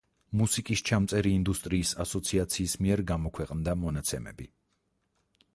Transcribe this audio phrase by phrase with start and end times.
[0.39, 4.53] მუსიკის ჩამწერი ინდუსტრიის ასოციაციის მიერ გამოქვეყნდა მონაცემები.